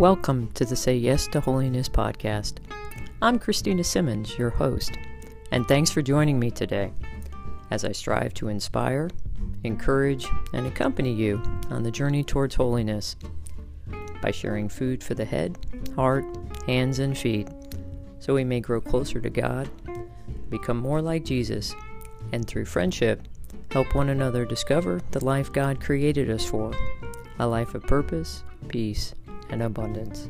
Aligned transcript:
Welcome 0.00 0.48
to 0.52 0.64
the 0.64 0.76
Say 0.76 0.96
Yes 0.96 1.28
to 1.28 1.40
Holiness 1.40 1.86
podcast. 1.86 2.54
I'm 3.20 3.38
Christina 3.38 3.84
Simmons, 3.84 4.38
your 4.38 4.48
host, 4.48 4.92
and 5.52 5.68
thanks 5.68 5.90
for 5.90 6.00
joining 6.00 6.38
me 6.38 6.50
today 6.50 6.90
as 7.70 7.84
I 7.84 7.92
strive 7.92 8.32
to 8.34 8.48
inspire, 8.48 9.10
encourage, 9.62 10.26
and 10.54 10.66
accompany 10.66 11.12
you 11.12 11.42
on 11.68 11.82
the 11.82 11.90
journey 11.90 12.24
towards 12.24 12.54
holiness 12.54 13.14
by 14.22 14.30
sharing 14.30 14.70
food 14.70 15.04
for 15.04 15.12
the 15.12 15.26
head, 15.26 15.58
heart, 15.94 16.24
hands, 16.66 16.98
and 16.98 17.16
feet 17.16 17.48
so 18.20 18.32
we 18.32 18.42
may 18.42 18.60
grow 18.60 18.80
closer 18.80 19.20
to 19.20 19.28
God, 19.28 19.68
become 20.48 20.78
more 20.78 21.02
like 21.02 21.26
Jesus, 21.26 21.74
and 22.32 22.46
through 22.46 22.64
friendship, 22.64 23.20
help 23.70 23.94
one 23.94 24.08
another 24.08 24.46
discover 24.46 25.02
the 25.10 25.22
life 25.22 25.52
God 25.52 25.78
created 25.78 26.30
us 26.30 26.46
for 26.46 26.72
a 27.38 27.46
life 27.46 27.74
of 27.74 27.82
purpose, 27.82 28.44
peace, 28.68 29.14
and 29.50 29.62
abundance. 29.62 30.28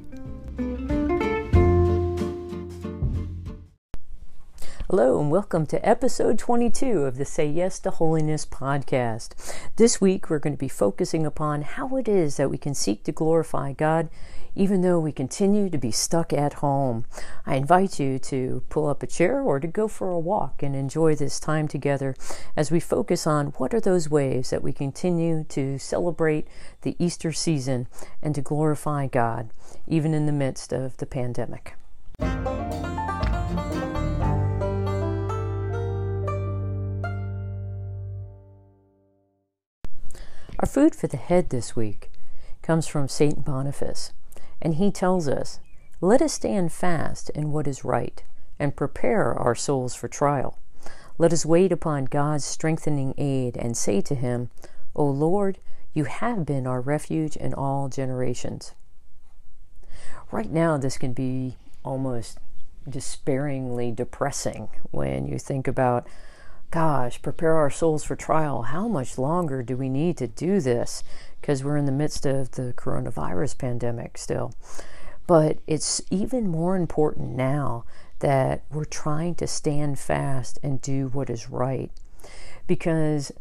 Hello, 4.89 5.21
and 5.21 5.31
welcome 5.31 5.67
to 5.67 5.89
episode 5.89 6.37
22 6.37 7.05
of 7.05 7.17
the 7.17 7.25
Say 7.25 7.47
Yes 7.47 7.79
to 7.81 7.91
Holiness 7.93 8.45
podcast. 8.45 9.55
This 9.77 10.01
week, 10.01 10.29
we're 10.29 10.41
going 10.41 10.55
to 10.55 10.59
be 10.59 10.69
focusing 10.69 11.25
upon 11.25 11.63
how 11.63 11.97
it 11.97 12.09
is 12.09 12.39
that 12.39 12.51
we 12.51 12.59
can 12.59 12.75
seek 12.75 13.05
to 13.05 13.13
glorify 13.13 13.73
God 13.73 14.09
even 14.55 14.83
though 14.83 14.99
we 14.99 15.13
continue 15.13 15.71
to 15.71 15.79
be 15.79 15.91
stuck 15.91 16.33
at 16.33 16.55
home. 16.55 17.05
I 17.47 17.57
invite 17.57 17.99
you 17.99 18.19
to 18.19 18.63
pull 18.69 18.89
up 18.89 19.03
a 19.03 19.07
chair 19.07 19.41
or 19.41 19.61
to 19.61 19.67
go 19.67 19.89
for 19.89 20.11
a 20.11 20.19
walk 20.19 20.63
and 20.63 20.75
enjoy 20.75 21.15
this 21.15 21.41
time 21.41 21.69
together 21.69 22.15
as 22.57 22.71
we 22.71 22.81
focus 22.81 23.27
on 23.27 23.49
what 23.59 23.75
are 23.75 23.81
those 23.81 24.11
ways 24.11 24.51
that 24.51 24.63
we 24.63 24.73
continue 24.73 25.45
to 25.51 25.79
celebrate 25.79 26.47
the 26.83 26.97
Easter 26.99 27.33
season 27.33 27.87
and 28.23 28.35
to 28.35 28.43
glorify 28.43 29.07
God, 29.07 29.51
even 29.87 30.15
in 30.15 30.27
the 30.27 30.33
midst 30.33 30.73
of 30.73 30.97
the 30.99 31.07
pandemic. 31.07 31.75
Our 40.61 40.67
food 40.67 40.95
for 40.95 41.07
the 41.07 41.17
head 41.17 41.49
this 41.49 41.75
week 41.75 42.11
comes 42.61 42.87
from 42.87 43.09
St. 43.09 43.43
Boniface, 43.43 44.13
and 44.61 44.75
he 44.75 44.91
tells 44.91 45.29
us, 45.29 45.61
Let 46.01 46.23
us 46.23 46.35
stand 46.35 46.73
fast 46.73 47.31
in 47.31 47.53
what 47.53 47.67
is 47.67 47.85
right, 47.85 48.23
and 48.59 48.77
prepare 48.77 49.35
our 49.35 49.55
souls 49.55 49.95
for 49.95 50.09
trial. 50.09 50.59
Let 51.19 51.33
us 51.33 51.45
wait 51.45 51.73
upon 51.73 52.07
God's 52.07 52.45
strengthening 52.45 53.15
aid, 53.19 53.57
and 53.57 53.77
say 53.77 54.01
to 54.03 54.15
him, 54.15 54.51
O 54.95 55.05
Lord, 55.05 55.59
you 55.93 56.05
have 56.05 56.47
been 56.47 56.67
our 56.67 56.81
refuge 56.81 57.37
in 57.37 57.53
all 57.53 57.89
generations. 57.89 58.73
Right 60.31 60.51
now, 60.51 60.77
this 60.77 60.97
can 60.97 61.13
be 61.13 61.57
almost 61.85 62.39
despairingly 62.89 63.93
depressing 63.93 64.69
when 64.91 65.27
you 65.27 65.39
think 65.39 65.69
about 65.69 66.07
gosh, 66.71 67.21
prepare 67.21 67.55
our 67.55 67.71
souls 67.71 68.05
for 68.05 68.15
trial. 68.15 68.63
How 68.63 68.87
much 68.87 69.19
longer 69.19 69.63
do 69.63 69.77
we 69.77 69.89
need 69.89 70.17
to 70.19 70.29
do 70.29 70.61
this? 70.61 71.03
Because 71.41 71.65
we're 71.65 71.77
in 71.77 71.87
the 71.87 71.93
midst 71.93 72.27
of 72.27 72.53
the 72.53 72.75
coronavirus 72.77 73.59
pandemic 73.59 74.19
still. 74.19 74.53
But 75.27 75.59
it's 75.67 76.03
even 76.11 76.49
more 76.49 76.77
important 76.77 77.31
now 77.31 77.85
that 78.19 78.65
we're 78.71 78.85
trying 78.85 79.35
to 79.37 79.47
stand 79.47 79.99
fast 79.99 80.59
and 80.63 80.81
do 80.81 81.09
what 81.09 81.31
is 81.31 81.49
right. 81.49 81.91
Because 82.67 83.33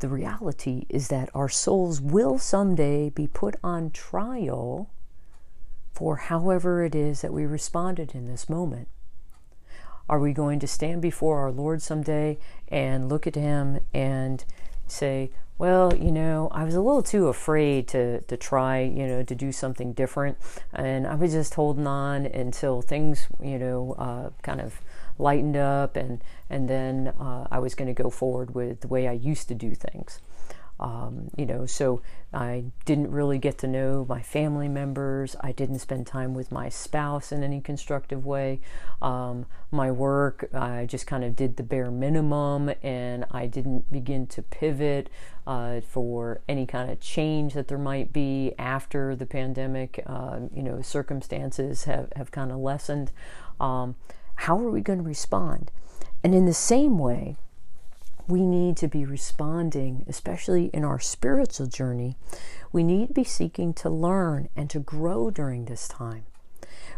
the 0.00 0.08
reality 0.08 0.86
is 0.88 1.08
that 1.08 1.30
our 1.34 1.48
souls 1.48 2.00
will 2.00 2.38
someday 2.38 3.10
be 3.10 3.26
put 3.26 3.56
on 3.64 3.90
trial 3.90 4.90
for 5.92 6.16
however 6.16 6.84
it 6.84 6.94
is 6.94 7.22
that 7.22 7.32
we 7.32 7.44
responded 7.44 8.14
in 8.14 8.26
this 8.26 8.48
moment. 8.48 8.86
Are 10.08 10.20
we 10.20 10.32
going 10.32 10.60
to 10.60 10.66
stand 10.66 11.02
before 11.02 11.40
our 11.40 11.50
Lord 11.50 11.82
someday 11.82 12.38
and 12.68 13.08
look 13.08 13.26
at 13.26 13.34
Him 13.34 13.80
and 13.92 14.44
say, 14.86 15.30
well, 15.58 15.94
you 15.94 16.12
know, 16.12 16.48
I 16.52 16.62
was 16.62 16.76
a 16.76 16.80
little 16.80 17.02
too 17.02 17.26
afraid 17.26 17.88
to, 17.88 18.20
to 18.22 18.36
try, 18.36 18.80
you 18.80 19.06
know, 19.06 19.24
to 19.24 19.34
do 19.34 19.50
something 19.50 19.92
different. 19.92 20.38
And 20.72 21.06
I 21.06 21.16
was 21.16 21.32
just 21.32 21.54
holding 21.54 21.86
on 21.86 22.26
until 22.26 22.80
things, 22.80 23.26
you 23.42 23.58
know, 23.58 23.94
uh, 23.98 24.30
kind 24.42 24.60
of 24.60 24.80
lightened 25.18 25.56
up. 25.56 25.96
And, 25.96 26.22
and 26.48 26.68
then 26.68 27.12
uh, 27.20 27.48
I 27.50 27.58
was 27.58 27.74
going 27.74 27.92
to 27.92 28.02
go 28.02 28.08
forward 28.08 28.54
with 28.54 28.82
the 28.82 28.88
way 28.88 29.08
I 29.08 29.12
used 29.12 29.48
to 29.48 29.54
do 29.54 29.74
things. 29.74 30.20
Um, 30.80 31.30
you 31.36 31.44
know, 31.46 31.66
so 31.66 32.02
I 32.32 32.64
didn't 32.84 33.10
really 33.10 33.38
get 33.38 33.58
to 33.58 33.66
know 33.66 34.06
my 34.08 34.22
family 34.22 34.68
members. 34.68 35.34
I 35.40 35.52
didn't 35.52 35.78
spend 35.78 36.06
time 36.06 36.34
with 36.34 36.52
my 36.52 36.68
spouse 36.68 37.32
in 37.32 37.42
any 37.42 37.60
constructive 37.60 38.24
way. 38.24 38.60
Um, 39.00 39.46
my 39.70 39.90
work, 39.90 40.48
I 40.54 40.86
just 40.86 41.06
kind 41.06 41.24
of 41.24 41.34
did 41.34 41.56
the 41.56 41.62
bare 41.62 41.90
minimum 41.90 42.70
and 42.82 43.24
I 43.30 43.46
didn't 43.46 43.90
begin 43.90 44.26
to 44.28 44.42
pivot 44.42 45.10
uh, 45.46 45.80
for 45.80 46.40
any 46.48 46.66
kind 46.66 46.90
of 46.90 47.00
change 47.00 47.54
that 47.54 47.68
there 47.68 47.78
might 47.78 48.12
be 48.12 48.52
after 48.58 49.16
the 49.16 49.26
pandemic. 49.26 50.02
Uh, 50.06 50.40
you 50.54 50.62
know, 50.62 50.82
circumstances 50.82 51.84
have, 51.84 52.12
have 52.14 52.30
kind 52.30 52.52
of 52.52 52.58
lessened. 52.58 53.10
Um, 53.58 53.96
how 54.36 54.58
are 54.58 54.70
we 54.70 54.80
going 54.80 55.00
to 55.00 55.04
respond? 55.04 55.72
And 56.22 56.34
in 56.34 56.46
the 56.46 56.54
same 56.54 56.98
way, 56.98 57.36
we 58.28 58.44
need 58.44 58.76
to 58.76 58.88
be 58.88 59.06
responding, 59.06 60.04
especially 60.06 60.66
in 60.66 60.84
our 60.84 61.00
spiritual 61.00 61.66
journey. 61.66 62.16
We 62.70 62.84
need 62.84 63.08
to 63.08 63.14
be 63.14 63.24
seeking 63.24 63.72
to 63.74 63.88
learn 63.88 64.50
and 64.54 64.68
to 64.68 64.78
grow 64.78 65.30
during 65.30 65.64
this 65.64 65.88
time. 65.88 66.24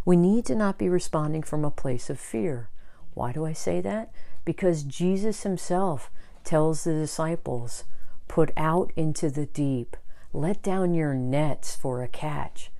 We 0.05 0.17
need 0.17 0.45
to 0.47 0.57
not 0.57 0.77
be 0.77 0.89
responding 0.89 1.45
from 1.45 1.65
a 1.65 1.71
place 1.71 2.11
of 2.11 2.19
fear. 2.19 2.69
Why 3.15 3.31
do 3.33 3.47
I 3.47 3.53
say 3.53 3.81
that? 3.81 4.11
Because 4.45 4.83
Jesus 4.83 5.45
himself 5.45 6.11
tells 6.43 6.83
the 6.83 6.95
disciples, 6.95 7.85
Put 8.27 8.51
out 8.57 8.93
into 8.97 9.31
the 9.31 9.47
deep, 9.47 9.97
let 10.33 10.63
down 10.63 10.95
your 10.95 11.15
nets 11.15 11.77
for 11.77 12.03
a 12.03 12.09
catch. 12.09 12.71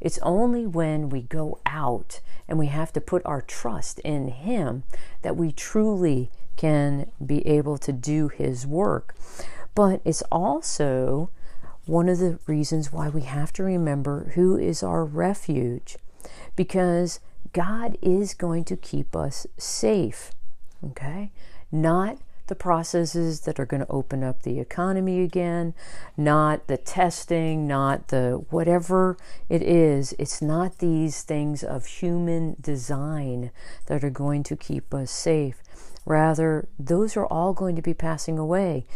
It's 0.00 0.18
only 0.18 0.66
when 0.66 1.08
we 1.08 1.22
go 1.22 1.58
out 1.64 2.20
and 2.48 2.58
we 2.58 2.66
have 2.66 2.92
to 2.92 3.00
put 3.00 3.22
our 3.24 3.42
trust 3.42 3.98
in 4.00 4.28
Him 4.28 4.84
that 5.22 5.36
we 5.36 5.52
truly 5.52 6.30
can 6.56 7.10
be 7.24 7.46
able 7.46 7.78
to 7.78 7.92
do 7.92 8.28
His 8.28 8.66
work. 8.66 9.14
But 9.74 10.00
it's 10.04 10.22
also 10.32 11.30
one 11.86 12.08
of 12.08 12.18
the 12.18 12.38
reasons 12.46 12.92
why 12.92 13.08
we 13.08 13.22
have 13.22 13.52
to 13.54 13.62
remember 13.62 14.32
who 14.34 14.56
is 14.56 14.82
our 14.82 15.04
refuge 15.04 15.96
because 16.56 17.20
God 17.52 17.96
is 18.02 18.34
going 18.34 18.64
to 18.64 18.76
keep 18.76 19.14
us 19.14 19.46
safe. 19.56 20.32
Okay? 20.84 21.30
Not 21.70 22.18
the 22.46 22.54
processes 22.54 23.40
that 23.40 23.58
are 23.58 23.66
going 23.66 23.84
to 23.84 23.90
open 23.90 24.22
up 24.22 24.42
the 24.42 24.60
economy 24.60 25.20
again, 25.20 25.74
not 26.16 26.66
the 26.68 26.76
testing, 26.76 27.66
not 27.66 28.08
the 28.08 28.44
whatever 28.50 29.16
it 29.48 29.62
is. 29.62 30.14
It's 30.18 30.40
not 30.40 30.78
these 30.78 31.22
things 31.22 31.64
of 31.64 31.86
human 31.86 32.56
design 32.60 33.50
that 33.86 34.04
are 34.04 34.10
going 34.10 34.42
to 34.44 34.56
keep 34.56 34.94
us 34.94 35.10
safe. 35.10 35.62
Rather, 36.06 36.68
those 36.78 37.16
are 37.16 37.26
all 37.26 37.52
going 37.52 37.76
to 37.76 37.82
be 37.82 37.92
passing 37.92 38.38
away. 38.38 38.86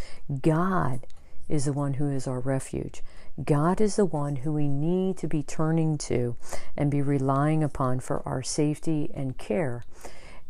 God 0.40 1.06
is 1.48 1.66
the 1.66 1.72
one 1.72 1.94
who 1.94 2.08
is 2.08 2.26
our 2.26 2.40
refuge. 2.40 3.02
God 3.44 3.80
is 3.80 3.96
the 3.96 4.04
one 4.04 4.36
who 4.36 4.52
we 4.52 4.68
need 4.68 5.18
to 5.18 5.26
be 5.26 5.42
turning 5.42 5.98
to 5.98 6.36
and 6.76 6.90
be 6.90 7.02
relying 7.02 7.62
upon 7.62 8.00
for 8.00 8.26
our 8.26 8.42
safety 8.42 9.10
and 9.12 9.36
care. 9.36 9.84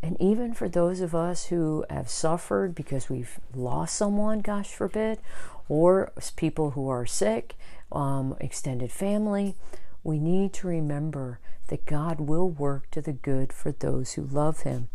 And 0.03 0.19
even 0.19 0.53
for 0.53 0.69
those 0.69 1.01
of 1.01 1.13
us 1.15 1.47
who 1.47 1.85
have 1.89 2.09
suffered 2.09 2.75
because 2.75 3.09
we've 3.09 3.39
lost 3.55 3.95
someone, 3.95 4.39
gosh 4.39 4.69
forbid, 4.69 5.19
or 5.69 6.11
people 6.35 6.71
who 6.71 6.89
are 6.89 7.05
sick, 7.05 7.55
um, 7.91 8.35
extended 8.39 8.91
family, 8.91 9.55
we 10.03 10.19
need 10.19 10.53
to 10.53 10.67
remember 10.67 11.39
that 11.67 11.85
God 11.85 12.19
will 12.19 12.49
work 12.49 12.89
to 12.91 13.01
the 13.01 13.13
good 13.13 13.53
for 13.53 13.71
those 13.71 14.13
who 14.13 14.23
love 14.23 14.61
Him. 14.61 14.89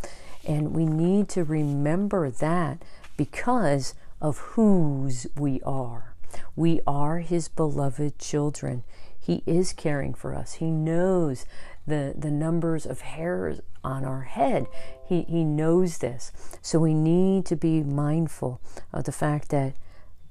And 0.46 0.74
we 0.74 0.86
need 0.86 1.28
to 1.30 1.42
remember 1.42 2.30
that 2.30 2.82
because 3.16 3.94
of 4.20 4.38
whose 4.38 5.26
we 5.36 5.60
are. 5.62 6.14
We 6.54 6.80
are 6.86 7.18
His 7.18 7.48
beloved 7.48 8.18
children. 8.18 8.84
He 9.18 9.42
is 9.44 9.72
caring 9.72 10.14
for 10.14 10.34
us. 10.34 10.54
He 10.54 10.70
knows 10.70 11.46
the, 11.86 12.14
the 12.16 12.30
numbers 12.30 12.86
of 12.86 13.00
hairs 13.00 13.60
on 13.82 14.04
our 14.04 14.22
head. 14.22 14.66
He, 15.04 15.22
he 15.22 15.44
knows 15.44 15.98
this. 15.98 16.30
So 16.62 16.78
we 16.78 16.94
need 16.94 17.44
to 17.46 17.56
be 17.56 17.82
mindful 17.82 18.60
of 18.92 19.04
the 19.04 19.12
fact 19.12 19.48
that 19.48 19.74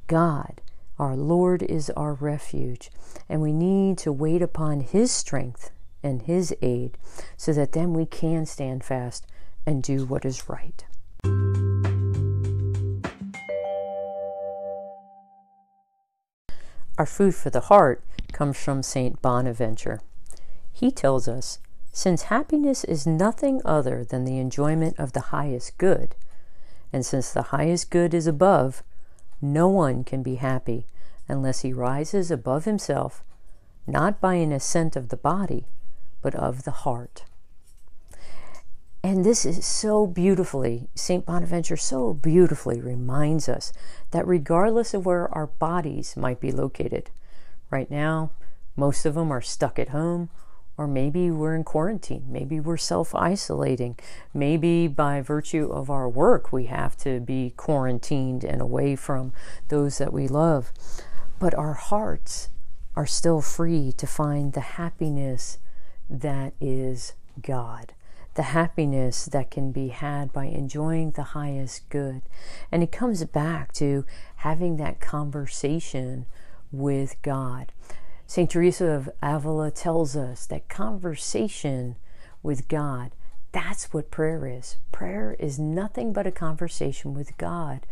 God, 0.07 0.61
our 0.97 1.15
Lord, 1.15 1.61
is 1.61 1.89
our 1.91 2.13
refuge. 2.13 2.89
And 3.27 3.41
we 3.41 3.51
need 3.51 3.97
to 3.99 4.13
wait 4.13 4.41
upon 4.41 4.79
His 4.79 5.11
strength 5.11 5.71
and 6.01 6.21
His 6.21 6.55
aid 6.61 6.97
so 7.35 7.51
that 7.51 7.73
then 7.73 7.93
we 7.93 8.05
can 8.05 8.45
stand 8.45 8.83
fast 8.83 9.25
and 9.65 9.81
do 9.81 10.05
what 10.05 10.25
is 10.25 10.49
right. 10.49 10.85
Our 16.97 17.05
food 17.05 17.35
for 17.35 17.49
the 17.49 17.61
heart 17.61 18.01
comes 18.31 18.57
from 18.57 18.81
St. 18.81 19.21
Bonaventure. 19.21 19.99
He 20.71 20.91
tells 20.91 21.27
us 21.27 21.59
since 21.91 22.23
happiness 22.23 22.83
is 22.83 23.07
nothing 23.07 23.61
other 23.63 24.03
than 24.03 24.25
the 24.25 24.37
enjoyment 24.37 24.99
of 24.99 25.13
the 25.13 25.31
highest 25.31 25.77
good, 25.77 26.15
and 26.91 27.05
since 27.05 27.31
the 27.31 27.53
highest 27.53 27.89
good 27.89 28.13
is 28.13 28.27
above, 28.27 28.83
no 29.41 29.67
one 29.67 30.03
can 30.03 30.21
be 30.21 30.35
happy 30.35 30.85
unless 31.27 31.61
he 31.61 31.73
rises 31.73 32.31
above 32.31 32.65
himself, 32.65 33.23
not 33.87 34.19
by 34.19 34.35
an 34.35 34.51
ascent 34.51 34.95
of 34.95 35.09
the 35.09 35.17
body, 35.17 35.67
but 36.21 36.35
of 36.35 36.63
the 36.63 36.71
heart. 36.71 37.23
And 39.05 39.23
this 39.23 39.45
is 39.45 39.63
so 39.63 40.07
beautifully, 40.07 40.89
St. 40.95 41.27
Bonaventure 41.27 41.77
so 41.77 42.11
beautifully 42.11 42.81
reminds 42.81 43.47
us 43.47 43.71
that 44.09 44.25
regardless 44.25 44.95
of 44.95 45.05
where 45.05 45.31
our 45.31 45.45
bodies 45.45 46.17
might 46.17 46.39
be 46.39 46.51
located, 46.51 47.11
right 47.69 47.91
now, 47.91 48.31
most 48.75 49.05
of 49.05 49.13
them 49.13 49.31
are 49.31 49.43
stuck 49.43 49.77
at 49.77 49.89
home 49.89 50.31
or 50.75 50.87
maybe 50.87 51.29
we're 51.29 51.53
in 51.53 51.63
quarantine. 51.63 52.25
Maybe 52.29 52.59
we're 52.59 52.77
self 52.77 53.13
isolating. 53.13 53.95
Maybe 54.33 54.87
by 54.87 55.21
virtue 55.21 55.69
of 55.71 55.91
our 55.91 56.09
work, 56.09 56.51
we 56.51 56.65
have 56.65 56.97
to 57.01 57.19
be 57.19 57.53
quarantined 57.55 58.43
and 58.43 58.59
away 58.59 58.95
from 58.95 59.33
those 59.67 59.99
that 59.99 60.13
we 60.13 60.27
love. 60.27 60.71
But 61.37 61.53
our 61.53 61.73
hearts 61.75 62.49
are 62.95 63.05
still 63.05 63.41
free 63.41 63.91
to 63.97 64.07
find 64.07 64.53
the 64.53 64.61
happiness 64.81 65.59
that 66.09 66.55
is 66.59 67.13
God, 67.39 67.93
the 68.35 68.43
happiness 68.43 69.25
that 69.25 69.49
can 69.49 69.71
be 69.71 69.87
had 69.87 70.31
by 70.31 70.45
enjoying 70.45 71.11
the 71.11 71.23
highest 71.23 71.89
good. 71.89 72.21
And 72.71 72.83
it 72.83 72.91
comes 72.91 73.23
back 73.25 73.71
to 73.73 74.05
having 74.37 74.77
that 74.77 74.99
conversation 74.99 76.25
with 76.71 77.15
God. 77.21 77.71
St. 78.27 78.49
Teresa 78.49 78.87
of 78.87 79.09
Avila 79.21 79.71
tells 79.71 80.15
us 80.15 80.45
that 80.47 80.67
conversation 80.67 81.95
with 82.43 82.67
God, 82.67 83.11
that's 83.51 83.93
what 83.93 84.11
prayer 84.11 84.45
is. 84.45 84.75
Prayer 84.91 85.35
is 85.39 85.57
nothing 85.57 86.11
but 86.11 86.27
a 86.27 86.31
conversation 86.31 87.13
with 87.13 87.37
God. 87.37 87.85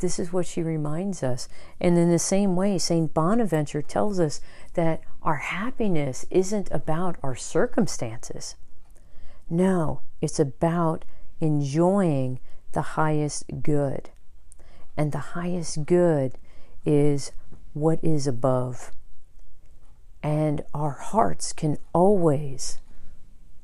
This 0.00 0.18
is 0.18 0.32
what 0.32 0.46
she 0.46 0.62
reminds 0.62 1.22
us. 1.22 1.48
And 1.80 1.96
in 1.96 2.10
the 2.10 2.18
same 2.18 2.56
way, 2.56 2.76
St. 2.78 3.12
Bonaventure 3.14 3.82
tells 3.82 4.20
us 4.20 4.40
that 4.74 5.00
our 5.22 5.36
happiness 5.36 6.26
isn't 6.30 6.68
about 6.70 7.16
our 7.22 7.34
circumstances. 7.34 8.54
No, 9.50 10.02
it's 10.20 10.38
about 10.38 11.04
enjoying 11.40 12.40
the 12.72 12.82
highest 12.82 13.44
good. 13.62 14.10
And 14.96 15.12
the 15.12 15.18
highest 15.18 15.86
good 15.86 16.32
is 16.84 17.32
what 17.72 18.02
is 18.02 18.26
above. 18.26 18.90
And 20.22 20.64
our 20.74 20.90
hearts 20.90 21.52
can 21.52 21.78
always 21.92 22.78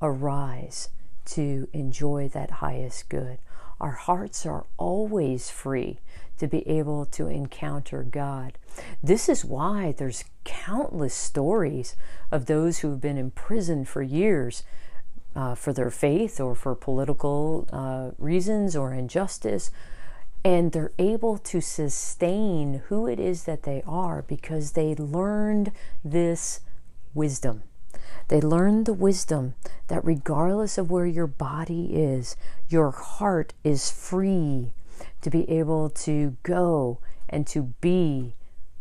arise 0.01 0.91
to 1.27 1.69
enjoy 1.73 2.29
that 2.29 2.51
highest 2.53 3.09
good. 3.09 3.39
Our 3.81 3.93
hearts 3.93 4.47
are 4.47 4.67
always 4.77 5.51
free 5.51 5.99
to 6.39 6.47
be 6.47 6.67
able 6.69 7.07
to 7.07 7.29
encounter 7.29 8.03
God. 8.03 8.59
This 9.03 9.29
is 9.29 9.45
why 9.45 9.93
there's 9.93 10.25
countless 10.45 11.15
stories 11.15 11.97
of 12.31 12.47
those 12.47 12.79
who 12.79 12.91
have 12.91 13.01
been 13.01 13.19
imprisoned 13.19 13.89
for 13.89 14.03
years 14.03 14.63
uh, 15.35 15.55
for 15.55 15.73
their 15.73 15.91
faith 15.91 16.41
or 16.41 16.55
for 16.55 16.75
political 16.75 17.69
uh, 17.73 18.11
reasons 18.19 18.77
or 18.77 18.93
injustice 18.95 19.71
and 20.45 20.73
they're 20.73 20.93
able 20.99 21.39
to 21.39 21.61
sustain 21.61 22.83
who 22.89 23.07
it 23.07 23.19
is 23.19 23.45
that 23.45 23.63
they 23.63 23.83
are 23.87 24.23
because 24.23 24.73
they 24.73 24.95
learned 24.95 25.73
this 26.05 26.61
wisdom. 27.15 27.63
They 28.29 28.43
learned 28.43 28.85
the 28.85 28.93
wisdom 28.93 29.55
that 29.89 30.05
regardless 30.05 30.77
of 30.77 30.91
where 30.91 31.07
your 31.07 31.27
body 31.27 31.95
is, 31.95 32.37
your 32.69 32.91
heart 32.91 33.55
is 33.65 33.91
free 33.91 34.73
to 35.23 35.31
be 35.31 35.49
able 35.49 35.89
to 35.89 36.37
go 36.43 36.99
and 37.29 37.47
to 37.47 37.75
be 37.81 38.35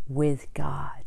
with 0.07 0.47
God, 0.53 1.02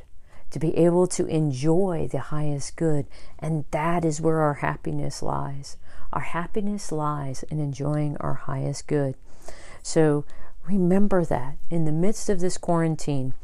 to 0.57 0.61
be 0.61 0.77
able 0.77 1.07
to 1.07 1.27
enjoy 1.27 2.09
the 2.11 2.19
highest 2.19 2.77
good. 2.77 3.07
And 3.39 3.67
that 3.73 4.05
is 4.05 4.21
where 4.21 4.41
our 4.41 4.55
happiness 4.55 5.23
lies. 5.23 5.77
Our 6.13 6.23
happiness 6.23 6.91
lies 6.91 7.43
in 7.45 7.61
enjoying 7.61 8.17
our 8.21 8.35
highest 8.35 8.87
good. 8.87 9.17
So, 9.83 10.25
Remember 10.67 11.25
that 11.25 11.59
in 11.71 11.85
the 11.85 11.93
midst 11.93 12.29
of 12.29 12.41
this 12.41 12.59
quarantine, 12.59 13.35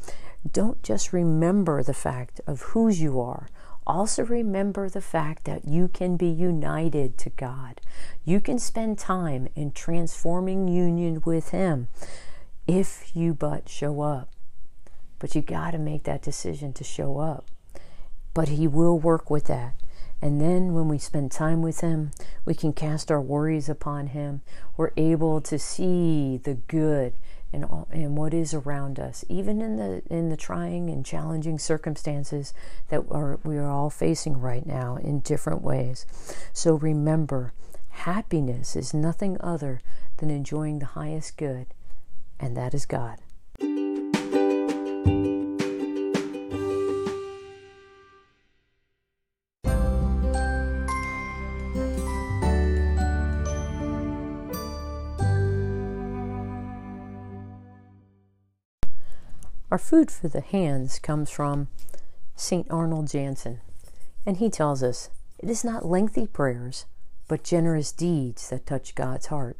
don't 0.51 0.83
just 0.83 1.13
remember 1.13 1.81
the 1.81 1.93
fact 1.93 2.41
of 2.45 2.61
whose 2.73 3.01
you 3.01 3.19
are. 3.21 3.47
Also, 3.87 4.23
remember 4.23 4.89
the 4.89 5.01
fact 5.01 5.45
that 5.45 5.65
you 5.65 5.87
can 5.87 6.17
be 6.17 6.27
united 6.27 7.17
to 7.19 7.29
God. 7.29 7.79
You 8.25 8.41
can 8.41 8.59
spend 8.59 8.97
time 8.99 9.47
in 9.55 9.71
transforming 9.71 10.67
union 10.67 11.21
with 11.25 11.49
Him 11.49 11.87
if 12.67 13.15
you 13.15 13.33
but 13.33 13.69
show 13.69 14.01
up. 14.01 14.29
But 15.23 15.35
you 15.35 15.41
got 15.41 15.71
to 15.71 15.77
make 15.77 16.03
that 16.03 16.21
decision 16.21 16.73
to 16.73 16.83
show 16.83 17.17
up. 17.17 17.45
But 18.33 18.49
He 18.49 18.67
will 18.67 18.99
work 18.99 19.29
with 19.29 19.45
that. 19.45 19.73
And 20.21 20.41
then 20.41 20.73
when 20.73 20.89
we 20.89 20.97
spend 20.97 21.31
time 21.31 21.61
with 21.61 21.79
Him, 21.79 22.11
we 22.43 22.53
can 22.53 22.73
cast 22.73 23.09
our 23.09 23.21
worries 23.21 23.69
upon 23.69 24.07
Him. 24.07 24.41
We're 24.75 24.91
able 24.97 25.39
to 25.39 25.57
see 25.57 26.41
the 26.43 26.55
good 26.55 27.13
in, 27.53 27.63
all, 27.63 27.87
in 27.93 28.15
what 28.15 28.33
is 28.33 28.53
around 28.53 28.99
us, 28.99 29.23
even 29.29 29.61
in 29.61 29.77
the 29.77 30.01
in 30.13 30.27
the 30.27 30.35
trying 30.35 30.89
and 30.89 31.05
challenging 31.05 31.57
circumstances 31.57 32.53
that 32.89 33.05
are, 33.09 33.39
we 33.45 33.55
are 33.55 33.71
all 33.71 33.89
facing 33.89 34.41
right 34.41 34.65
now 34.65 34.97
in 34.97 35.21
different 35.21 35.61
ways. 35.61 36.05
So 36.51 36.73
remember, 36.73 37.53
happiness 37.91 38.75
is 38.75 38.93
nothing 38.93 39.37
other 39.39 39.79
than 40.17 40.29
enjoying 40.29 40.79
the 40.79 40.87
highest 40.87 41.37
good, 41.37 41.67
and 42.41 42.57
that 42.57 42.73
is 42.73 42.85
God. 42.85 43.19
Our 59.73 59.79
food 59.79 60.11
for 60.11 60.27
the 60.27 60.41
hands 60.41 60.99
comes 60.99 61.31
from 61.31 61.67
St. 62.35 62.69
Arnold 62.69 63.07
Janssen, 63.07 63.59
and 64.23 64.37
he 64.37 64.47
tells 64.47 64.83
us 64.83 65.09
it 65.39 65.49
is 65.49 65.63
not 65.63 65.83
lengthy 65.83 66.27
prayers, 66.27 66.85
but 67.27 67.43
generous 67.43 67.91
deeds 67.91 68.51
that 68.51 68.67
touch 68.67 68.93
God's 68.93 69.25
heart. 69.25 69.57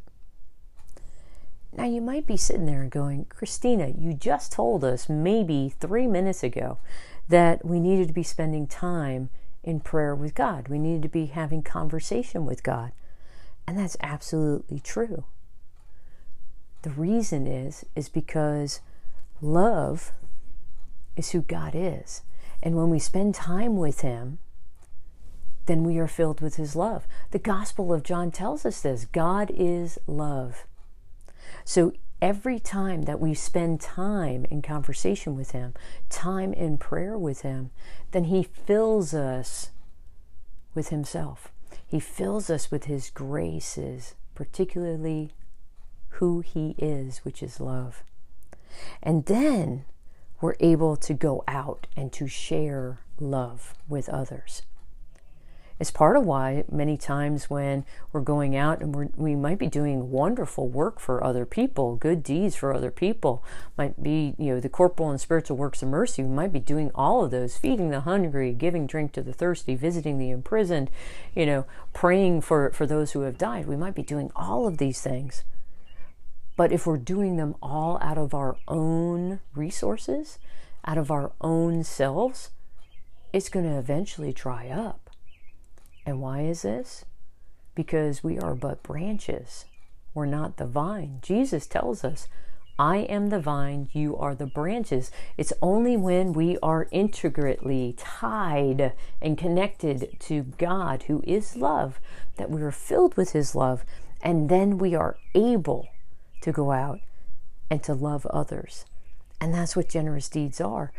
Now, 1.76 1.86
you 1.86 2.00
might 2.00 2.28
be 2.28 2.36
sitting 2.36 2.66
there 2.66 2.84
going, 2.84 3.24
Christina, 3.24 3.88
you 3.88 4.14
just 4.14 4.52
told 4.52 4.84
us 4.84 5.08
maybe 5.08 5.74
three 5.80 6.06
minutes 6.06 6.44
ago 6.44 6.78
that 7.28 7.64
we 7.64 7.80
needed 7.80 8.06
to 8.06 8.14
be 8.14 8.22
spending 8.22 8.68
time 8.68 9.30
in 9.64 9.80
prayer 9.80 10.14
with 10.14 10.36
God. 10.36 10.68
We 10.68 10.78
needed 10.78 11.02
to 11.02 11.08
be 11.08 11.26
having 11.26 11.64
conversation 11.64 12.46
with 12.46 12.62
God. 12.62 12.92
And 13.66 13.76
that's 13.76 13.96
absolutely 14.00 14.78
true. 14.78 15.24
The 16.82 16.90
reason 16.90 17.48
is, 17.48 17.84
is 17.96 18.08
because 18.08 18.80
Love 19.44 20.12
is 21.16 21.32
who 21.32 21.42
God 21.42 21.74
is. 21.74 22.22
And 22.62 22.76
when 22.76 22.88
we 22.88 22.98
spend 22.98 23.34
time 23.34 23.76
with 23.76 24.00
Him, 24.00 24.38
then 25.66 25.84
we 25.84 25.98
are 25.98 26.08
filled 26.08 26.40
with 26.40 26.56
His 26.56 26.74
love. 26.74 27.06
The 27.30 27.38
Gospel 27.38 27.92
of 27.92 28.02
John 28.02 28.30
tells 28.30 28.64
us 28.64 28.80
this 28.80 29.04
God 29.04 29.52
is 29.54 29.98
love. 30.06 30.64
So 31.62 31.92
every 32.22 32.58
time 32.58 33.02
that 33.02 33.20
we 33.20 33.34
spend 33.34 33.82
time 33.82 34.46
in 34.46 34.62
conversation 34.62 35.36
with 35.36 35.50
Him, 35.50 35.74
time 36.08 36.54
in 36.54 36.78
prayer 36.78 37.18
with 37.18 37.42
Him, 37.42 37.70
then 38.12 38.24
He 38.24 38.44
fills 38.44 39.12
us 39.12 39.72
with 40.74 40.88
Himself. 40.88 41.52
He 41.86 42.00
fills 42.00 42.48
us 42.48 42.70
with 42.70 42.84
His 42.84 43.10
graces, 43.10 44.14
particularly 44.34 45.32
who 46.12 46.40
He 46.40 46.74
is, 46.78 47.18
which 47.26 47.42
is 47.42 47.60
love. 47.60 48.02
And 49.02 49.26
then 49.26 49.84
we're 50.40 50.56
able 50.60 50.96
to 50.96 51.14
go 51.14 51.42
out 51.48 51.86
and 51.96 52.12
to 52.12 52.26
share 52.26 53.00
love 53.18 53.74
with 53.88 54.08
others. 54.08 54.62
It's 55.80 55.90
part 55.90 56.16
of 56.16 56.24
why 56.24 56.64
many 56.70 56.96
times 56.96 57.50
when 57.50 57.84
we're 58.12 58.20
going 58.20 58.54
out 58.54 58.80
and 58.80 59.10
we 59.16 59.34
might 59.34 59.58
be 59.58 59.66
doing 59.66 60.10
wonderful 60.10 60.68
work 60.68 61.00
for 61.00 61.22
other 61.22 61.44
people, 61.44 61.96
good 61.96 62.22
deeds 62.22 62.54
for 62.54 62.72
other 62.72 62.92
people, 62.92 63.44
might 63.76 64.00
be, 64.00 64.36
you 64.38 64.54
know, 64.54 64.60
the 64.60 64.68
corporal 64.68 65.10
and 65.10 65.20
spiritual 65.20 65.56
works 65.56 65.82
of 65.82 65.88
mercy. 65.88 66.22
We 66.22 66.28
might 66.28 66.52
be 66.52 66.60
doing 66.60 66.92
all 66.94 67.24
of 67.24 67.32
those, 67.32 67.56
feeding 67.56 67.90
the 67.90 68.02
hungry, 68.02 68.52
giving 68.52 68.86
drink 68.86 69.12
to 69.12 69.22
the 69.22 69.32
thirsty, 69.32 69.74
visiting 69.74 70.18
the 70.18 70.30
imprisoned, 70.30 70.90
you 71.34 71.44
know, 71.44 71.66
praying 71.92 72.42
for, 72.42 72.70
for 72.70 72.86
those 72.86 73.10
who 73.10 73.22
have 73.22 73.36
died. 73.36 73.66
We 73.66 73.76
might 73.76 73.96
be 73.96 74.02
doing 74.02 74.30
all 74.36 74.68
of 74.68 74.78
these 74.78 75.00
things. 75.00 75.42
But 76.56 76.72
if 76.72 76.86
we're 76.86 76.98
doing 76.98 77.36
them 77.36 77.56
all 77.60 77.98
out 78.00 78.18
of 78.18 78.32
our 78.32 78.56
own 78.68 79.40
resources, 79.54 80.38
out 80.84 80.98
of 80.98 81.10
our 81.10 81.32
own 81.40 81.82
selves, 81.82 82.50
it's 83.32 83.48
going 83.48 83.64
to 83.64 83.78
eventually 83.78 84.32
dry 84.32 84.68
up. 84.68 85.10
And 86.06 86.20
why 86.20 86.42
is 86.42 86.62
this? 86.62 87.04
Because 87.74 88.22
we 88.22 88.38
are 88.38 88.54
but 88.54 88.82
branches. 88.82 89.64
We're 90.12 90.26
not 90.26 90.56
the 90.56 90.66
vine. 90.66 91.18
Jesus 91.22 91.66
tells 91.66 92.04
us, 92.04 92.28
I 92.78 92.98
am 92.98 93.28
the 93.30 93.40
vine, 93.40 93.88
you 93.92 94.16
are 94.16 94.34
the 94.34 94.46
branches. 94.46 95.10
It's 95.36 95.52
only 95.62 95.96
when 95.96 96.32
we 96.32 96.58
are 96.60 96.88
intricately 96.90 97.94
tied 97.96 98.92
and 99.20 99.38
connected 99.38 100.16
to 100.20 100.42
God, 100.42 101.04
who 101.04 101.22
is 101.24 101.56
love, 101.56 102.00
that 102.36 102.50
we 102.50 102.62
are 102.62 102.72
filled 102.72 103.16
with 103.16 103.30
His 103.30 103.54
love, 103.54 103.84
and 104.22 104.48
then 104.48 104.78
we 104.78 104.94
are 104.94 105.16
able 105.34 105.88
to 106.44 106.52
go 106.52 106.70
out 106.70 107.00
and 107.70 107.82
to 107.82 107.94
love 107.94 108.26
others. 108.26 108.84
And 109.40 109.52
that's 109.52 109.74
what 109.74 109.88
generous 109.88 110.28
deeds 110.28 110.60
are. 110.60 110.92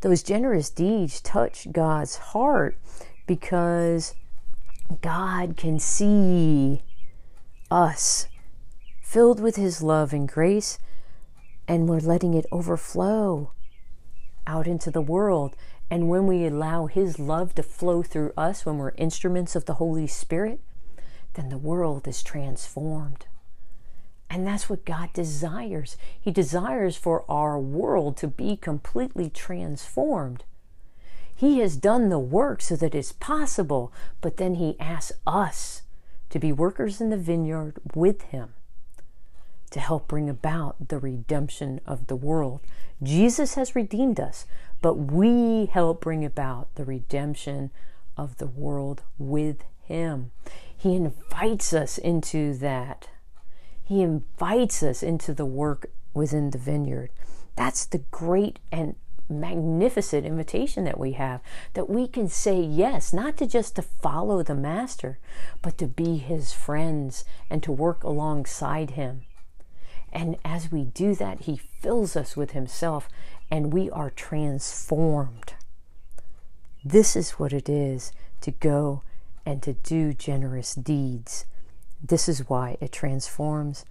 Those 0.00 0.22
generous 0.22 0.70
deeds 0.70 1.20
touch 1.20 1.70
God's 1.70 2.16
heart 2.16 2.76
because 3.26 4.14
God 5.00 5.56
can 5.56 5.78
see 5.78 6.82
us 7.70 8.28
filled 9.00 9.40
with 9.40 9.56
His 9.56 9.82
love 9.82 10.12
and 10.12 10.28
grace, 10.28 10.78
and 11.68 11.88
we're 11.88 12.00
letting 12.00 12.34
it 12.34 12.46
overflow 12.50 13.52
out 14.46 14.66
into 14.66 14.90
the 14.90 15.02
world. 15.02 15.54
And 15.90 16.08
when 16.08 16.26
we 16.26 16.46
allow 16.46 16.86
His 16.86 17.18
love 17.18 17.54
to 17.56 17.62
flow 17.62 18.02
through 18.02 18.32
us, 18.36 18.64
when 18.64 18.78
we're 18.78 18.94
instruments 18.96 19.54
of 19.54 19.66
the 19.66 19.74
Holy 19.74 20.06
Spirit, 20.06 20.60
then 21.34 21.48
the 21.48 21.58
world 21.58 22.08
is 22.08 22.22
transformed. 22.22 23.26
And 24.32 24.46
that's 24.46 24.70
what 24.70 24.86
God 24.86 25.12
desires. 25.12 25.98
He 26.18 26.30
desires 26.30 26.96
for 26.96 27.30
our 27.30 27.60
world 27.60 28.16
to 28.16 28.26
be 28.26 28.56
completely 28.56 29.28
transformed. 29.28 30.44
He 31.36 31.58
has 31.58 31.76
done 31.76 32.08
the 32.08 32.18
work 32.18 32.62
so 32.62 32.74
that 32.76 32.94
it's 32.94 33.12
possible, 33.12 33.92
but 34.22 34.38
then 34.38 34.54
He 34.54 34.80
asks 34.80 35.12
us 35.26 35.82
to 36.30 36.38
be 36.38 36.50
workers 36.50 36.98
in 36.98 37.10
the 37.10 37.18
vineyard 37.18 37.74
with 37.94 38.22
Him 38.22 38.54
to 39.70 39.80
help 39.80 40.08
bring 40.08 40.30
about 40.30 40.88
the 40.88 40.98
redemption 40.98 41.82
of 41.86 42.06
the 42.06 42.16
world. 42.16 42.60
Jesus 43.02 43.54
has 43.54 43.76
redeemed 43.76 44.18
us, 44.18 44.46
but 44.80 44.94
we 44.94 45.66
help 45.66 46.00
bring 46.00 46.24
about 46.24 46.74
the 46.76 46.86
redemption 46.86 47.70
of 48.16 48.38
the 48.38 48.46
world 48.46 49.02
with 49.18 49.62
Him. 49.84 50.30
He 50.74 50.96
invites 50.96 51.74
us 51.74 51.98
into 51.98 52.54
that. 52.54 53.08
He 53.84 54.02
invites 54.02 54.82
us 54.82 55.02
into 55.02 55.34
the 55.34 55.46
work 55.46 55.90
within 56.14 56.50
the 56.50 56.58
vineyard. 56.58 57.10
That's 57.56 57.84
the 57.84 57.98
great 58.10 58.58
and 58.70 58.96
magnificent 59.28 60.26
invitation 60.26 60.84
that 60.84 60.98
we 60.98 61.12
have 61.12 61.40
that 61.72 61.88
we 61.88 62.06
can 62.06 62.28
say 62.28 62.60
yes 62.60 63.14
not 63.14 63.36
to 63.38 63.46
just 63.46 63.76
to 63.76 63.80
follow 63.80 64.42
the 64.42 64.54
master 64.54 65.18
but 65.62 65.78
to 65.78 65.86
be 65.86 66.18
his 66.18 66.52
friends 66.52 67.24
and 67.48 67.62
to 67.62 67.72
work 67.72 68.04
alongside 68.04 68.90
him 68.90 69.22
and 70.12 70.36
as 70.44 70.70
we 70.70 70.84
do 70.84 71.14
that, 71.14 71.40
He 71.40 71.56
fills 71.56 72.16
us 72.16 72.36
with 72.36 72.50
Himself 72.50 73.08
and 73.50 73.72
we 73.72 73.90
are 73.90 74.10
transformed. 74.10 75.54
This 76.84 77.16
is 77.16 77.32
what 77.32 77.52
it 77.52 77.68
is 77.68 78.12
to 78.42 78.50
go 78.50 79.02
and 79.46 79.62
to 79.62 79.72
do 79.72 80.12
generous 80.12 80.74
deeds. 80.74 81.46
This 82.04 82.28
is 82.28 82.48
why 82.48 82.76
it 82.80 82.90
transforms 82.90 83.84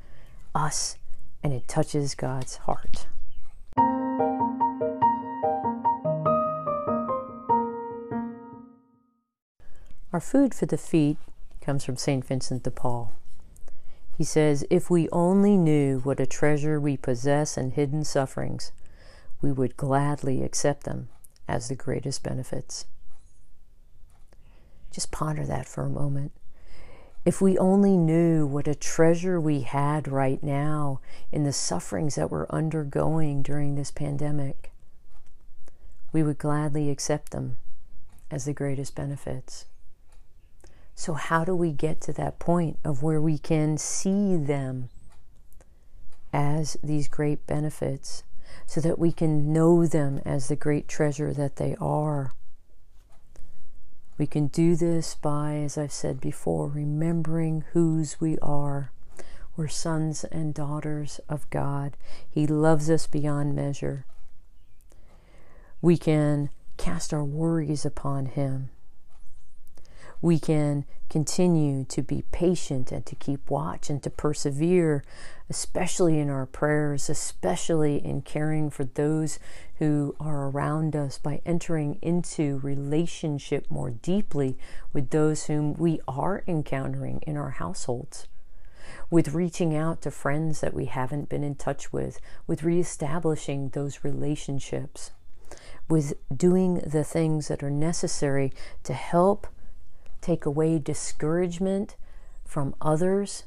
us 0.54 0.98
and 1.42 1.54
it 1.54 1.68
touches 1.70 2.14
God's 2.14 2.58
heart. 2.58 3.08
Our 10.12 10.20
food 10.20 10.54
for 10.54 10.66
the 10.66 10.78
feet 10.78 11.18
comes 11.62 11.86
from 11.86 11.96
St. 11.96 12.26
Vincent 12.26 12.64
de 12.64 12.72
Paul. 12.72 13.14
He 14.18 14.26
says, 14.26 14.66
If 14.70 14.90
we 14.90 15.08
only 15.14 15.56
knew 15.56 16.00
what 16.00 16.20
a 16.20 16.26
treasure 16.26 16.82
we 16.82 16.98
possess 16.98 17.58
in 17.58 17.72
hidden 17.72 18.04
sufferings, 18.04 18.74
we 19.42 19.54
would 19.54 19.78
gladly 19.78 20.44
accept 20.44 20.84
them 20.84 21.08
as 21.48 21.70
the 21.70 21.76
greatest 21.76 22.24
benefits. 22.24 22.86
Just 24.92 25.12
ponder 25.12 25.46
that 25.46 25.66
for 25.66 25.86
a 25.86 25.90
moment. 25.90 26.34
If 27.24 27.40
we 27.40 27.56
only 27.60 27.98
knew 27.98 28.48
what 28.48 28.68
a 28.68 28.74
treasure 28.74 29.40
we 29.40 29.62
had 29.62 30.08
right 30.08 30.42
now 30.42 31.02
in 31.32 31.44
the 31.44 31.54
sufferings 31.54 32.16
that 32.16 32.32
we're 32.32 32.48
undergoing 32.50 33.44
during 33.44 33.76
this 33.76 33.92
pandemic, 33.92 34.72
we 36.12 36.24
would 36.24 36.40
gladly 36.40 36.90
accept 36.90 37.32
them 37.32 37.58
as 38.32 38.46
the 38.46 38.54
greatest 38.54 38.96
benefits. 38.96 39.66
So, 40.96 41.14
how 41.14 41.46
do 41.46 41.56
we 41.56 41.72
get 41.72 42.02
to 42.02 42.14
that 42.14 42.40
point 42.40 42.80
of 42.84 43.04
where 43.04 43.22
we 43.22 43.38
can 43.38 43.78
see 43.78 44.36
them 44.36 44.90
as 46.34 46.76
these 46.84 47.08
great 47.08 47.46
benefits 47.46 48.24
so 48.66 48.82
that 48.82 48.98
we 48.98 49.12
can 49.12 49.54
know 49.54 49.86
them 49.86 50.22
as 50.26 50.48
the 50.48 50.56
great 50.56 50.88
treasure 50.88 51.34
that 51.34 51.58
they 51.58 51.76
are? 51.80 52.34
We 54.22 54.28
can 54.28 54.50
do 54.50 54.76
this 54.76 55.16
by, 55.16 55.56
as 55.56 55.80
I've 55.80 55.92
said 55.92 56.22
before, 56.22 56.68
remembering 56.68 57.64
whose 57.74 58.22
we 58.22 58.38
are. 58.38 58.92
We're 59.58 59.68
sons 59.68 60.26
and 60.26 60.54
daughters 60.54 61.20
of 61.28 61.50
God. 61.50 61.98
He 62.30 62.46
loves 62.46 62.88
us 62.88 63.08
beyond 63.08 63.56
measure. 63.56 64.06
We 65.82 65.98
can 65.98 66.52
cast 66.78 67.16
our 67.16 67.24
worries 67.24 67.84
upon 67.84 68.28
Him 68.28 68.70
we 70.22 70.40
can 70.40 70.86
continue 71.10 71.84
to 71.84 72.02
be 72.02 72.24
patient 72.32 72.92
and 72.92 73.06
to 73.06 73.16
keep 73.16 73.50
watch 73.50 73.90
and 73.90 74.02
to 74.04 74.10
persevere, 74.10 75.04
especially 75.50 76.20
in 76.20 76.30
our 76.30 76.46
prayers, 76.46 77.10
especially 77.10 77.98
in 77.98 78.22
caring 78.22 78.70
for 78.70 78.86
those 78.86 79.40
who 79.80 80.16
are 80.20 80.48
around 80.48 80.96
us 80.96 81.18
by 81.18 81.42
entering 81.46 81.98
into 82.02 82.60
relationship 82.60 83.66
more 83.70 83.90
deeply 83.90 84.58
with 84.94 85.10
those 85.10 85.46
whom 85.46 85.74
we 85.74 86.00
are 86.08 86.44
encountering 86.48 87.20
in 87.28 87.36
our 87.36 87.52
households. 87.52 88.28
With 89.10 89.34
reaching 89.34 89.76
out 89.76 90.02
to 90.04 90.12
friends 90.12 90.62
that 90.62 90.74
we 90.74 90.86
haven't 90.86 91.30
been 91.30 91.44
in 91.44 91.56
touch 91.56 91.92
with, 91.92 92.22
with 92.48 92.64
reestablishing 92.64 93.70
those 93.70 94.04
relationships, 94.04 95.12
with 95.90 96.14
doing 96.34 96.76
the 96.86 97.04
things 97.04 97.48
that 97.50 97.64
are 97.64 97.72
necessary 97.72 98.54
to 98.84 98.94
help 98.94 99.48
take 100.22 100.46
away 100.46 100.80
discouragement 100.80 101.96
from 102.46 102.76
others, 102.82 103.44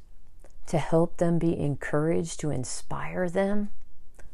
to 0.66 0.78
help 0.78 1.18
them 1.18 1.38
be 1.38 1.58
encouraged, 1.58 2.40
to 2.40 2.50
inspire 2.50 3.28
them. 3.28 3.70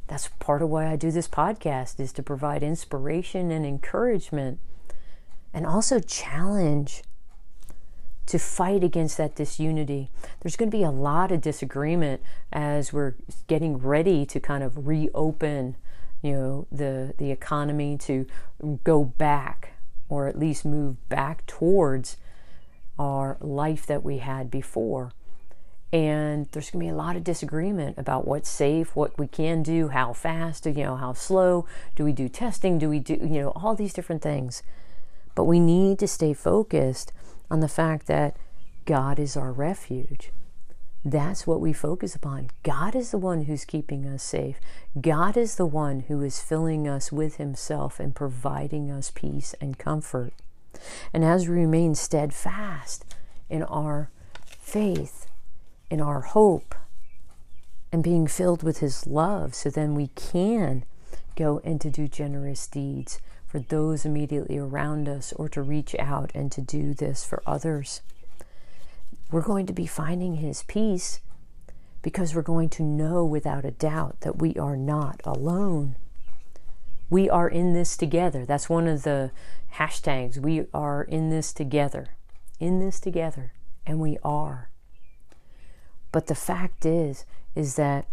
That's 0.06 0.28
part 0.38 0.62
of 0.62 0.68
why 0.68 0.86
I 0.86 0.96
do 0.96 1.10
this 1.10 1.28
podcast 1.28 2.00
is 2.00 2.12
to 2.14 2.22
provide 2.22 2.62
inspiration 2.62 3.50
and 3.50 3.64
encouragement 3.64 4.58
and 5.52 5.66
also 5.66 5.98
challenge 5.98 7.02
to 8.26 8.38
fight 8.38 8.84
against 8.84 9.16
that 9.16 9.34
disunity. 9.34 10.08
There's 10.40 10.56
going 10.56 10.70
to 10.70 10.76
be 10.76 10.84
a 10.84 10.90
lot 10.90 11.32
of 11.32 11.40
disagreement 11.40 12.22
as 12.52 12.92
we're 12.92 13.14
getting 13.48 13.78
ready 13.78 14.24
to 14.26 14.38
kind 14.38 14.62
of 14.62 14.86
reopen, 14.86 15.76
you 16.22 16.32
know, 16.32 16.66
the 16.70 17.14
the 17.18 17.32
economy 17.32 17.98
to 17.98 18.26
go 18.84 19.04
back 19.04 19.72
or 20.08 20.28
at 20.28 20.38
least 20.38 20.64
move 20.64 21.08
back 21.08 21.44
towards 21.46 22.16
our 23.00 23.38
life 23.40 23.86
that 23.86 24.04
we 24.04 24.18
had 24.18 24.50
before. 24.50 25.10
And 25.90 26.46
there's 26.52 26.70
going 26.70 26.84
to 26.84 26.86
be 26.86 26.94
a 26.94 26.96
lot 26.96 27.16
of 27.16 27.24
disagreement 27.24 27.98
about 27.98 28.28
what's 28.28 28.48
safe, 28.48 28.94
what 28.94 29.18
we 29.18 29.26
can 29.26 29.62
do, 29.62 29.88
how 29.88 30.12
fast, 30.12 30.66
you 30.66 30.74
know, 30.74 30.96
how 30.96 31.14
slow, 31.14 31.66
do 31.96 32.04
we 32.04 32.12
do 32.12 32.28
testing, 32.28 32.78
do 32.78 32.90
we 32.90 32.98
do, 33.00 33.14
you 33.14 33.40
know, 33.40 33.48
all 33.56 33.74
these 33.74 33.94
different 33.94 34.22
things. 34.22 34.62
But 35.34 35.44
we 35.44 35.58
need 35.58 35.98
to 36.00 36.06
stay 36.06 36.34
focused 36.34 37.12
on 37.50 37.60
the 37.60 37.68
fact 37.68 38.06
that 38.06 38.36
God 38.84 39.18
is 39.18 39.36
our 39.36 39.50
refuge. 39.50 40.30
That's 41.02 41.46
what 41.46 41.60
we 41.60 41.72
focus 41.72 42.14
upon. 42.14 42.50
God 42.62 42.94
is 42.94 43.10
the 43.10 43.18
one 43.18 43.44
who's 43.44 43.64
keeping 43.64 44.06
us 44.06 44.22
safe. 44.22 44.60
God 45.00 45.38
is 45.38 45.56
the 45.56 45.66
one 45.66 46.00
who 46.00 46.20
is 46.20 46.42
filling 46.42 46.86
us 46.86 47.10
with 47.10 47.36
Himself 47.36 47.98
and 47.98 48.14
providing 48.14 48.90
us 48.90 49.10
peace 49.10 49.54
and 49.60 49.78
comfort. 49.78 50.34
And 51.12 51.24
as 51.24 51.48
we 51.48 51.54
remain 51.54 51.94
steadfast 51.94 53.04
in 53.48 53.62
our 53.64 54.10
faith, 54.58 55.26
in 55.90 56.00
our 56.00 56.20
hope, 56.20 56.74
and 57.92 58.02
being 58.02 58.26
filled 58.26 58.62
with 58.62 58.78
His 58.78 59.06
love, 59.06 59.54
so 59.54 59.70
then 59.70 59.94
we 59.94 60.08
can 60.08 60.84
go 61.36 61.60
and 61.64 61.80
to 61.80 61.90
do 61.90 62.06
generous 62.06 62.66
deeds 62.66 63.20
for 63.46 63.58
those 63.58 64.04
immediately 64.04 64.58
around 64.58 65.08
us 65.08 65.32
or 65.32 65.48
to 65.48 65.62
reach 65.62 65.96
out 65.98 66.30
and 66.34 66.52
to 66.52 66.60
do 66.60 66.94
this 66.94 67.24
for 67.24 67.42
others. 67.46 68.00
We're 69.32 69.42
going 69.42 69.66
to 69.66 69.72
be 69.72 69.86
finding 69.86 70.36
His 70.36 70.62
peace 70.62 71.20
because 72.02 72.34
we're 72.34 72.42
going 72.42 72.68
to 72.70 72.82
know 72.82 73.24
without 73.24 73.64
a 73.64 73.70
doubt 73.72 74.20
that 74.20 74.38
we 74.38 74.54
are 74.54 74.76
not 74.76 75.20
alone 75.24 75.96
we 77.10 77.28
are 77.28 77.48
in 77.48 77.74
this 77.74 77.96
together. 77.96 78.46
That's 78.46 78.70
one 78.70 78.86
of 78.86 79.02
the 79.02 79.32
hashtags. 79.74 80.38
We 80.38 80.66
are 80.72 81.02
in 81.02 81.28
this 81.28 81.52
together. 81.52 82.08
in 82.60 82.78
this 82.78 83.00
together, 83.00 83.52
and 83.86 83.98
we 83.98 84.18
are. 84.22 84.70
But 86.12 86.26
the 86.26 86.34
fact 86.34 86.84
is, 86.84 87.24
is 87.54 87.76
that 87.76 88.06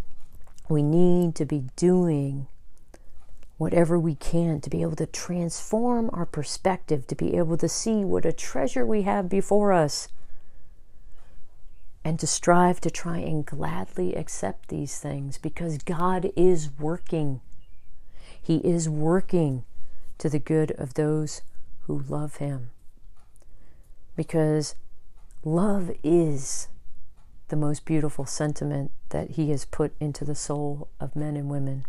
we 0.68 0.82
need 0.82 1.34
to 1.36 1.44
be 1.44 1.64
doing 1.76 2.46
whatever 3.58 3.98
we 3.98 4.14
can 4.14 4.60
to 4.60 4.70
be 4.70 4.82
able 4.82 4.96
to 4.96 5.06
transform 5.06 6.08
our 6.12 6.26
perspective, 6.26 7.06
to 7.08 7.14
be 7.14 7.36
able 7.36 7.56
to 7.58 7.68
see 7.68 8.04
what 8.04 8.24
a 8.24 8.32
treasure 8.32 8.86
we 8.86 9.02
have 9.02 9.28
before 9.28 9.72
us, 9.72 10.08
and 12.04 12.18
to 12.20 12.26
strive 12.26 12.80
to 12.80 12.90
try 12.90 13.18
and 13.18 13.44
gladly 13.44 14.14
accept 14.14 14.68
these 14.68 14.98
things 14.98 15.36
because 15.36 15.78
God 15.78 16.30
is 16.36 16.70
working. 16.78 17.40
He 18.48 18.66
is 18.66 18.88
working 18.88 19.66
to 20.16 20.30
the 20.30 20.38
good 20.38 20.70
of 20.78 20.94
those 20.94 21.42
who 21.80 22.02
love 22.08 22.36
Him. 22.36 22.70
Because 24.16 24.74
love 25.44 25.90
is 26.02 26.68
the 27.48 27.56
most 27.56 27.84
beautiful 27.84 28.24
sentiment 28.24 28.90
that 29.10 29.32
He 29.32 29.50
has 29.50 29.66
put 29.66 29.92
into 30.00 30.24
the 30.24 30.34
soul 30.34 30.88
of 30.98 31.14
men 31.14 31.36
and 31.36 31.50
women. 31.50 31.84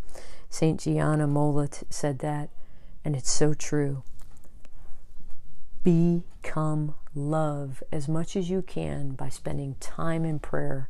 St. 0.49 0.81
Gianna 0.81 1.27
Molla 1.27 1.69
said 1.89 2.19
that, 2.19 2.49
and 3.05 3.15
it's 3.15 3.31
so 3.31 3.53
true. 3.53 4.03
Become 5.81 6.93
love 7.15 7.81
as 7.89 8.09
much 8.09 8.35
as 8.35 8.49
you 8.49 8.61
can 8.61 9.11
by 9.11 9.29
spending 9.29 9.75
time 9.79 10.25
in 10.25 10.39
prayer 10.39 10.89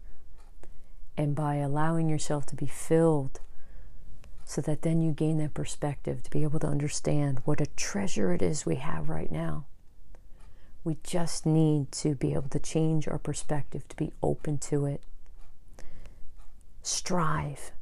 and 1.16 1.36
by 1.36 1.58
allowing 1.58 2.10
yourself 2.10 2.48
to 2.48 2.56
be 2.56 2.66
filled 2.66 3.40
so 4.50 4.62
that 4.62 4.82
then 4.82 5.00
you 5.00 5.12
gain 5.12 5.38
that 5.38 5.54
perspective 5.54 6.24
to 6.24 6.30
be 6.32 6.42
able 6.42 6.60
to 6.60 6.66
understand 6.66 7.40
what 7.46 7.62
a 7.62 7.68
treasure 7.68 8.34
it 8.34 8.42
is 8.42 8.66
we 8.66 8.78
have 8.78 9.08
right 9.08 9.32
now. 9.32 9.64
We 10.84 10.98
just 11.04 11.46
need 11.46 11.92
to 11.92 12.16
be 12.16 12.34
able 12.34 12.50
to 12.50 12.60
change 12.60 13.08
our 13.08 13.20
perspective, 13.20 13.88
to 13.90 13.96
be 13.96 14.12
open 14.24 14.58
to 14.58 14.88
it. 14.88 15.04
Strive 16.82 17.74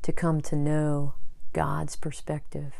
to 0.00 0.12
come 0.12 0.40
to 0.40 0.56
know 0.56 1.12
God's 1.52 1.94
perspective. 1.94 2.72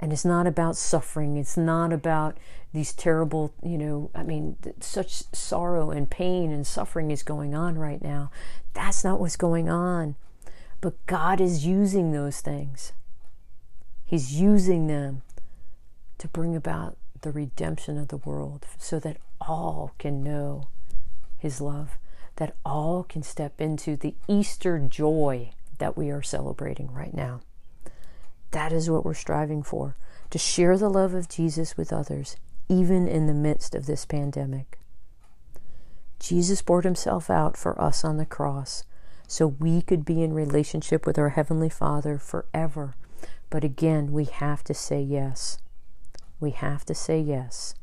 And 0.00 0.10
it's 0.10 0.24
not 0.24 0.46
about 0.46 0.74
suffering. 0.74 1.36
It's 1.36 1.58
not 1.58 1.92
about 1.92 2.38
these 2.72 2.94
terrible, 2.94 3.52
you 3.62 3.76
know, 3.76 4.10
I 4.14 4.22
mean, 4.22 4.56
such 4.80 5.24
sorrow 5.34 5.90
and 5.90 6.08
pain 6.08 6.50
and 6.50 6.66
suffering 6.66 7.10
is 7.10 7.22
going 7.22 7.54
on 7.54 7.76
right 7.76 8.00
now. 8.00 8.30
That's 8.72 9.04
not 9.04 9.20
what's 9.20 9.36
going 9.36 9.68
on. 9.68 10.14
But 10.82 11.06
God 11.06 11.40
is 11.40 11.64
using 11.64 12.10
those 12.10 12.40
things, 12.42 12.92
He's 14.04 14.38
using 14.38 14.88
them 14.88 15.22
to 16.18 16.28
bring 16.28 16.54
about 16.54 16.98
the 17.22 17.30
redemption 17.30 17.96
of 17.96 18.08
the 18.08 18.18
world 18.18 18.66
so 18.76 18.98
that 18.98 19.16
all 19.40 19.92
can 19.96 20.24
know 20.24 20.68
His 21.38 21.60
love, 21.60 21.98
that 22.36 22.56
all 22.64 23.04
can 23.04 23.22
step 23.22 23.60
into 23.60 23.96
the 23.96 24.16
Easter 24.28 24.78
joy 24.80 25.52
that 25.78 25.96
we 25.96 26.10
are 26.10 26.20
celebrating 26.20 26.92
right 26.92 27.14
now. 27.14 27.40
That 28.50 28.72
is 28.72 28.90
what 28.90 29.04
we're 29.04 29.14
striving 29.14 29.62
for 29.62 29.96
to 30.30 30.38
share 30.38 30.76
the 30.76 30.90
love 30.90 31.14
of 31.14 31.28
Jesus 31.28 31.76
with 31.76 31.92
others, 31.92 32.36
even 32.68 33.06
in 33.06 33.28
the 33.28 33.34
midst 33.34 33.76
of 33.76 33.86
this 33.86 34.04
pandemic. 34.04 34.80
Jesus 36.18 36.60
poured 36.60 36.84
himself 36.84 37.30
out 37.30 37.56
for 37.56 37.80
us 37.80 38.04
on 38.04 38.16
the 38.16 38.26
cross 38.26 38.82
so 39.32 39.46
we 39.46 39.80
could 39.80 40.04
be 40.04 40.22
in 40.22 40.34
relationship 40.34 41.06
with 41.06 41.18
our 41.18 41.30
Heavenly 41.30 41.70
Father 41.70 42.18
forever. 42.18 42.94
But 43.48 43.64
again, 43.64 44.12
we 44.12 44.26
have 44.26 44.62
to 44.64 44.74
say 44.74 45.00
yes. 45.00 45.56
We 46.38 46.50
have 46.50 46.84
to 46.84 46.94
say 46.94 47.18
yes. 47.18 47.74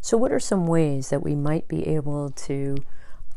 So, 0.00 0.16
what 0.16 0.32
are 0.32 0.40
some 0.40 0.66
ways 0.66 1.10
that 1.10 1.22
we 1.22 1.36
might 1.36 1.68
be 1.68 1.86
able 1.86 2.30
to 2.30 2.76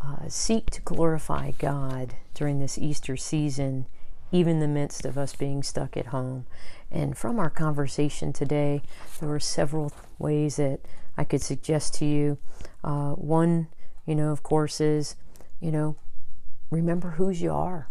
uh, 0.01 0.29
seek 0.29 0.71
to 0.71 0.81
glorify 0.81 1.51
God 1.51 2.15
during 2.33 2.59
this 2.59 2.79
Easter 2.79 3.15
season, 3.15 3.85
even 4.31 4.53
in 4.53 4.59
the 4.61 4.67
midst 4.67 5.05
of 5.05 5.15
us 5.15 5.35
being 5.35 5.61
stuck 5.61 5.95
at 5.95 6.07
home? 6.07 6.47
And 6.95 7.17
from 7.17 7.39
our 7.39 7.49
conversation 7.49 8.33
today, 8.33 8.81
there 9.19 9.29
were 9.29 9.39
several 9.39 9.91
ways 10.17 10.55
that 10.55 10.79
I 11.17 11.25
could 11.25 11.41
suggest 11.41 11.93
to 11.95 12.05
you. 12.05 12.37
Uh, 12.83 13.11
one, 13.11 13.67
you 14.05 14.15
know, 14.15 14.31
of 14.31 14.43
course, 14.43 14.79
is, 14.79 15.15
you 15.59 15.71
know, 15.71 15.97
remember 16.71 17.11
whose 17.11 17.41
you 17.41 17.51
are 17.51 17.89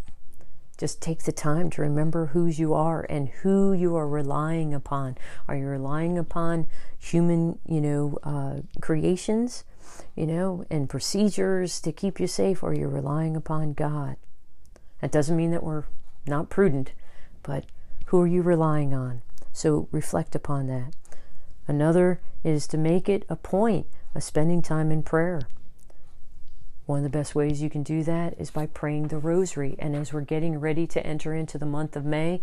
just 0.76 1.00
take 1.00 1.22
the 1.22 1.32
time 1.32 1.70
to 1.70 1.82
remember 1.82 2.26
whose 2.26 2.58
you 2.58 2.74
are 2.74 3.06
and 3.08 3.28
who 3.28 3.72
you 3.72 3.94
are 3.94 4.08
relying 4.08 4.74
upon. 4.74 5.16
Are 5.46 5.56
you 5.56 5.66
relying 5.66 6.18
upon 6.18 6.66
human, 6.98 7.58
you 7.66 7.80
know, 7.80 8.18
uh, 8.24 8.62
creations, 8.80 9.64
you 10.16 10.26
know, 10.26 10.64
and 10.70 10.88
procedures 10.88 11.80
to 11.80 11.92
keep 11.92 12.18
you 12.18 12.26
safe, 12.26 12.62
or 12.62 12.74
you're 12.74 12.88
relying 12.88 13.36
upon 13.36 13.74
God? 13.74 14.16
That 15.00 15.12
doesn't 15.12 15.36
mean 15.36 15.52
that 15.52 15.62
we're 15.62 15.84
not 16.26 16.50
prudent, 16.50 16.92
but 17.42 17.66
who 18.06 18.20
are 18.20 18.26
you 18.26 18.42
relying 18.42 18.92
on? 18.92 19.22
So 19.52 19.88
reflect 19.90 20.34
upon 20.34 20.66
that. 20.68 20.94
Another 21.66 22.20
is 22.42 22.66
to 22.68 22.78
make 22.78 23.08
it 23.08 23.24
a 23.28 23.36
point 23.36 23.86
of 24.14 24.22
spending 24.22 24.62
time 24.62 24.90
in 24.90 25.02
prayer. 25.02 25.42
One 26.86 26.98
of 26.98 27.04
the 27.04 27.18
best 27.18 27.34
ways 27.34 27.62
you 27.62 27.70
can 27.70 27.82
do 27.82 28.02
that 28.04 28.34
is 28.38 28.50
by 28.50 28.66
praying 28.66 29.08
the 29.08 29.18
rosary. 29.18 29.74
And 29.78 29.96
as 29.96 30.12
we're 30.12 30.20
getting 30.20 30.60
ready 30.60 30.86
to 30.88 31.06
enter 31.06 31.34
into 31.34 31.56
the 31.56 31.64
month 31.64 31.96
of 31.96 32.04
May, 32.04 32.42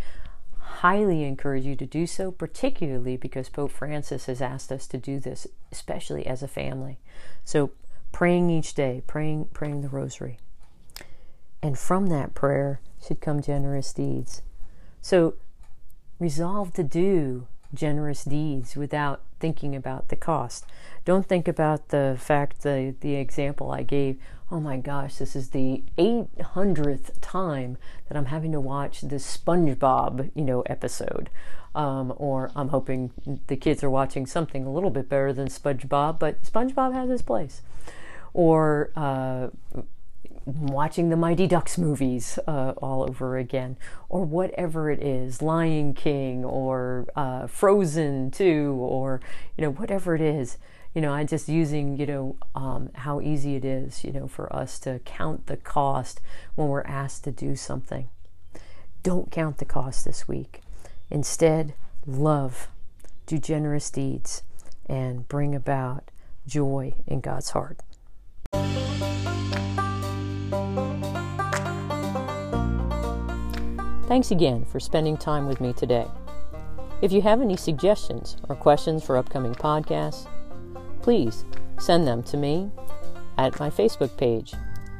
highly 0.57 1.23
encourage 1.23 1.65
you 1.65 1.75
to 1.75 1.85
do 1.85 2.07
so, 2.07 2.31
particularly 2.31 3.17
because 3.17 3.49
Pope 3.49 3.71
Francis 3.71 4.25
has 4.25 4.41
asked 4.41 4.71
us 4.71 4.87
to 4.87 4.97
do 4.97 5.19
this, 5.19 5.45
especially 5.71 6.25
as 6.25 6.41
a 6.41 6.47
family. 6.47 6.97
So 7.45 7.71
praying 8.11 8.49
each 8.49 8.73
day, 8.73 9.03
praying 9.05 9.49
praying 9.53 9.81
the 9.81 9.89
rosary. 9.89 10.39
And 11.61 11.77
from 11.77 12.07
that 12.07 12.33
prayer 12.33 12.79
should 13.05 13.21
come 13.21 13.41
generous 13.41 13.93
deeds. 13.93 14.41
So 15.01 15.35
resolve 16.21 16.71
to 16.73 16.83
do 16.83 17.47
generous 17.73 18.23
deeds 18.23 18.75
without 18.75 19.21
thinking 19.39 19.75
about 19.75 20.09
the 20.09 20.15
cost. 20.15 20.65
Don't 21.03 21.27
think 21.27 21.47
about 21.47 21.89
the 21.89 22.15
fact 22.19 22.61
the 22.61 22.95
the 23.01 23.15
example 23.15 23.71
I 23.71 23.81
gave. 23.83 24.17
Oh 24.51 24.59
my 24.59 24.77
gosh, 24.77 25.15
this 25.15 25.35
is 25.35 25.49
the 25.49 25.81
800th 25.97 27.11
time 27.21 27.77
that 28.07 28.17
I'm 28.17 28.25
having 28.25 28.51
to 28.51 28.59
watch 28.59 29.01
this 29.01 29.37
SpongeBob, 29.37 30.29
you 30.35 30.43
know, 30.43 30.61
episode. 30.63 31.29
Um, 31.73 32.13
or 32.17 32.51
I'm 32.53 32.67
hoping 32.67 33.11
the 33.47 33.55
kids 33.55 33.81
are 33.81 33.89
watching 33.89 34.25
something 34.25 34.65
a 34.65 34.71
little 34.71 34.89
bit 34.89 35.07
better 35.07 35.31
than 35.31 35.47
SpongeBob, 35.47 36.19
but 36.19 36.43
SpongeBob 36.43 36.93
has 36.93 37.09
his 37.09 37.21
place. 37.21 37.61
Or 38.33 38.91
uh, 38.93 39.47
watching 40.45 41.09
the 41.09 41.15
Mighty 41.15 41.47
Ducks 41.47 41.77
movies 41.77 42.39
uh, 42.47 42.73
all 42.77 43.03
over 43.03 43.37
again, 43.37 43.77
or 44.09 44.23
whatever 44.23 44.89
it 44.89 45.01
is, 45.01 45.41
Lion 45.41 45.93
King, 45.93 46.43
or 46.43 47.07
uh, 47.15 47.47
Frozen 47.47 48.31
2, 48.31 48.77
or 48.79 49.21
you 49.57 49.63
know 49.63 49.71
whatever 49.71 50.15
it 50.15 50.21
is. 50.21 50.57
You 50.93 51.01
know, 51.01 51.13
I 51.13 51.23
just 51.23 51.47
using 51.47 51.97
you 51.97 52.05
know 52.05 52.35
um, 52.55 52.89
how 52.93 53.21
easy 53.21 53.55
it 53.55 53.65
is, 53.65 54.03
you 54.03 54.11
know, 54.11 54.27
for 54.27 54.53
us 54.55 54.79
to 54.79 54.99
count 54.99 55.47
the 55.47 55.57
cost 55.57 56.21
when 56.55 56.67
we're 56.67 56.83
asked 56.83 57.23
to 57.25 57.31
do 57.31 57.55
something. 57.55 58.09
Don't 59.03 59.31
count 59.31 59.57
the 59.57 59.65
cost 59.65 60.05
this 60.05 60.27
week. 60.27 60.61
Instead, 61.09 61.73
love, 62.05 62.67
do 63.25 63.37
generous 63.37 63.89
deeds, 63.89 64.43
and 64.87 65.27
bring 65.27 65.55
about 65.55 66.11
joy 66.47 66.93
in 67.07 67.21
God's 67.21 67.51
heart. 67.51 67.79
Thanks 74.11 74.31
again 74.31 74.65
for 74.65 74.81
spending 74.81 75.15
time 75.15 75.47
with 75.47 75.61
me 75.61 75.71
today. 75.71 76.05
If 77.01 77.13
you 77.13 77.21
have 77.21 77.39
any 77.39 77.55
suggestions 77.55 78.35
or 78.49 78.57
questions 78.57 79.05
for 79.05 79.15
upcoming 79.15 79.55
podcasts, 79.55 80.27
please 81.01 81.45
send 81.79 82.05
them 82.05 82.21
to 82.23 82.35
me 82.35 82.69
at 83.37 83.57
my 83.57 83.69
Facebook 83.69 84.17
page 84.17 84.53